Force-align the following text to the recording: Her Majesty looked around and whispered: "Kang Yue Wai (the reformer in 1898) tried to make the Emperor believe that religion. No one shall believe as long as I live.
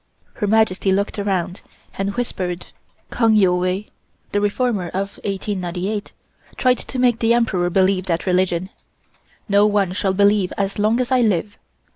Her 0.33 0.47
Majesty 0.47 0.91
looked 0.91 1.19
around 1.19 1.61
and 1.95 2.15
whispered: 2.15 2.65
"Kang 3.11 3.35
Yue 3.35 3.53
Wai 3.55 3.85
(the 4.31 4.41
reformer 4.41 4.87
in 4.87 4.99
1898) 4.99 6.11
tried 6.57 6.79
to 6.79 6.97
make 6.97 7.19
the 7.19 7.35
Emperor 7.35 7.69
believe 7.69 8.07
that 8.07 8.25
religion. 8.25 8.71
No 9.47 9.67
one 9.67 9.91
shall 9.93 10.15
believe 10.15 10.51
as 10.57 10.79
long 10.79 10.99
as 10.99 11.11
I 11.11 11.21
live. 11.21 11.55